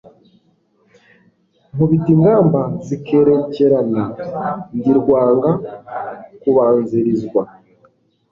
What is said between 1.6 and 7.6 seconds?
Nkubita ingamba zikerekerana. Ndi rwanga kubanzilizwa